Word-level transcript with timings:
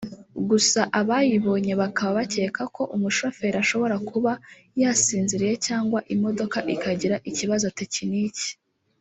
gusa 0.49 0.79
abayibonye 0.99 1.73
bakaba 1.81 2.11
bakeka 2.19 2.63
ko 2.75 2.83
umushoferi 2.95 3.57
ashobora 3.63 3.95
kuba 4.09 4.31
yasinziriye 4.81 5.55
cyangwa 5.67 5.99
imodoka 6.13 6.57
ikagira 6.75 7.15
ikibazo 7.29 7.67
tekiniki 7.79 8.47